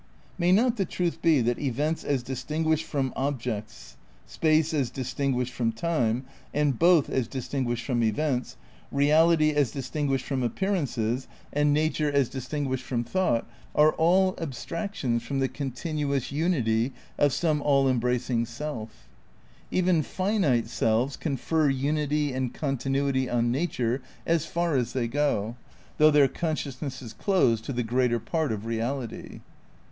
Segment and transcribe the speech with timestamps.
[0.39, 5.71] May not the truth be that events as distinguished from objects, space as distinguished from
[5.71, 8.57] time, and both as distinguished from events,
[8.91, 10.97] reality as distin guished from appearance,
[11.53, 13.45] and nature as distinguished from thought
[13.75, 19.07] are all abstractions from the continuous unity of some all embracing self?
[19.69, 25.55] Even finite selves confer unity and continuity on nature as far as they go,
[25.99, 29.41] though their consciousness is closed to the greater part of reality.